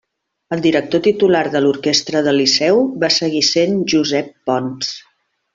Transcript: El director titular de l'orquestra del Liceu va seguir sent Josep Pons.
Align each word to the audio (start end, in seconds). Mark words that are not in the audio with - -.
El 0.55 0.61
director 0.65 1.03
titular 1.07 1.41
de 1.57 1.61
l'orquestra 1.65 2.23
del 2.29 2.41
Liceu 2.43 2.83
va 3.05 3.13
seguir 3.19 3.45
sent 3.53 3.79
Josep 3.95 4.37
Pons. 4.51 4.95